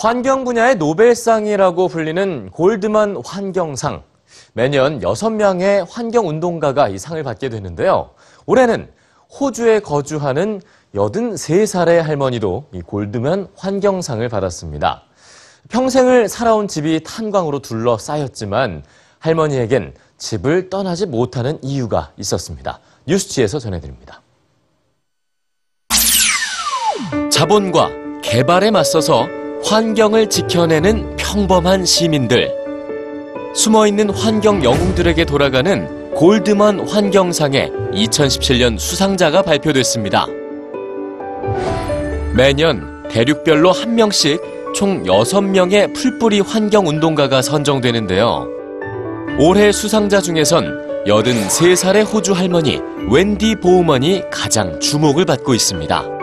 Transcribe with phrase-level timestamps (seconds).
[0.00, 4.04] 환경 분야의 노벨상이라고 불리는 골드만 환경상.
[4.52, 8.10] 매년 6명의 환경운동가가 이 상을 받게 되는데요.
[8.46, 8.92] 올해는
[9.28, 10.62] 호주에 거주하는
[10.94, 15.02] 83살의 할머니도 이 골드만 환경상을 받았습니다.
[15.68, 18.84] 평생을 살아온 집이 탄광으로 둘러싸였지만
[19.18, 22.78] 할머니에겐 집을 떠나지 못하는 이유가 있었습니다.
[23.08, 24.22] 뉴스지에서 전해드립니다.
[27.32, 27.90] 자본과
[28.22, 32.50] 개발에 맞서서 환경을 지켜내는 평범한 시민들.
[33.54, 40.26] 숨어있는 환경 영웅들에게 돌아가는 골드먼 환경상의 2017년 수상자가 발표됐습니다.
[42.34, 44.40] 매년 대륙별로 한 명씩
[44.74, 48.48] 총 6명의 풀뿌리 환경운동가가 선정되는데요.
[49.40, 56.17] 올해 수상자 중에선 83살의 호주 할머니 웬디 보우먼이 가장 주목을 받고 있습니다.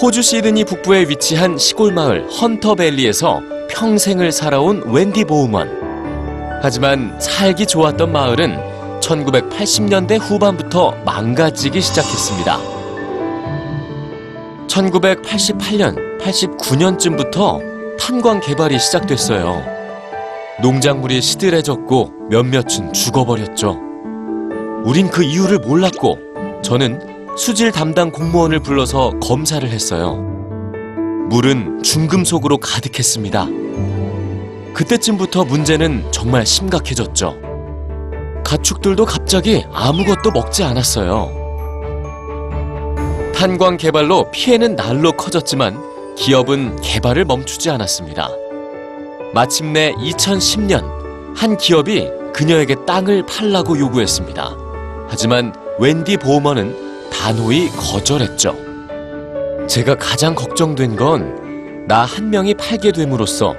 [0.00, 6.60] 호주 시드니 북부에 위치한 시골 마을 헌터밸리에서 평생을 살아온 웬디 보우먼.
[6.62, 12.60] 하지만 살기 좋았던 마을은 1980년대 후반부터 망가지기 시작했습니다.
[14.68, 19.64] 1988년, 89년쯤부터 탄광 개발이 시작됐어요.
[20.62, 23.76] 농작물이 시들해졌고 몇몇은 죽어버렸죠.
[24.84, 26.18] 우린 그 이유를 몰랐고
[26.62, 30.16] 저는 수질 담당 공무원을 불러서 검사를 했어요.
[31.30, 33.46] 물은 중금속으로 가득했습니다.
[34.74, 37.36] 그때쯤부터 문제는 정말 심각해졌죠.
[38.44, 41.30] 가축들도 갑자기 아무것도 먹지 않았어요.
[43.36, 45.80] 탄광 개발로 피해는 날로 커졌지만
[46.16, 48.30] 기업은 개발을 멈추지 않았습니다.
[49.32, 54.56] 마침내 2010년 한 기업이 그녀에게 땅을 팔라고 요구했습니다.
[55.08, 56.87] 하지만 웬디 보우먼은
[57.18, 58.54] 단호히 거절했죠.
[59.66, 61.48] 제가 가장 걱정된 건
[61.88, 63.54] 나 한 명이 팔게 됨으로써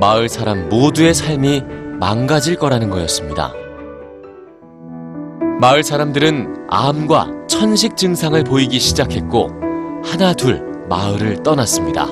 [0.00, 1.62] 마을 사람 모두의 삶이
[2.00, 3.52] 망가질 거라는 거였습니다.
[5.60, 9.50] 마을 사람들은 암과 천식 증상을 보이기 시작했고
[10.02, 12.06] 하나 둘 마을을 떠났습니다.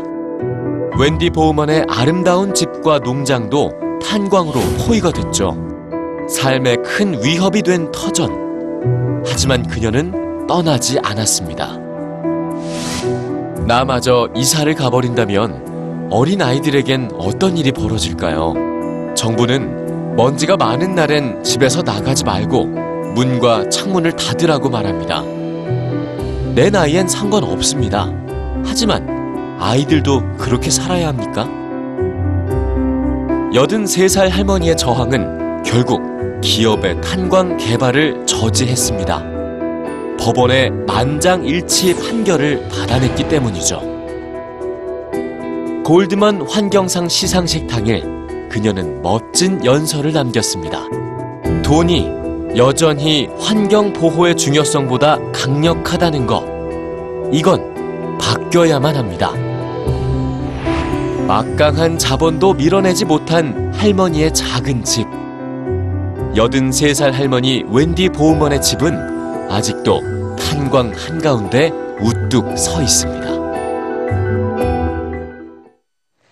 [0.98, 5.56] 웬디 보우먼의 아름다운 집과 농장도 탄광으로 포위가 됐죠.
[6.28, 9.22] 삶에 큰 위협이 된 터전.
[9.26, 10.12] 하지만 그녀는
[10.46, 11.78] 떠나지 않았습니다.
[13.66, 19.14] 나마저 이사를 가버린다면 어린 아이들에겐 어떤 일이 벌어질까요?
[19.14, 22.66] 정부는 먼지가 많은 날엔 집에서 나가지 말고
[23.14, 25.22] 문과 창문을 닫으라고 말합니다.
[26.54, 28.12] 내 나이엔 상관없습니다.
[28.66, 31.48] 하지만 아이들도 그렇게 살아야 합니까?
[33.54, 36.02] 83살 할머니의 저항은 결국
[36.42, 39.33] 기업의 탄광 개발을 저지했습니다.
[40.24, 43.78] 법원의 만장일치 판결을 받아냈기 때문이죠.
[45.84, 48.02] 골드먼 환경상 시상식 당일
[48.48, 50.80] 그녀는 멋진 연설을 남겼습니다.
[51.62, 52.08] 돈이
[52.56, 56.42] 여전히 환경 보호의 중요성보다 강력하다는 것.
[57.30, 59.30] 이건 바뀌어야만 합니다.
[61.26, 65.06] 막강한 자본도 밀어내지 못한 할머니의 작은 집.
[66.34, 69.13] 83살 할머니 웬디 보우먼의 집은
[69.48, 74.43] 아직도 탄광 한가운데 우뚝 서 있습니다.